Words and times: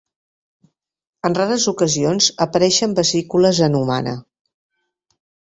En 1.29 1.35
rares 1.39 1.67
ocasions 1.73 2.31
apareixen 2.47 2.97
vesícules 3.01 3.63
en 3.67 3.79
humana. 3.83 4.19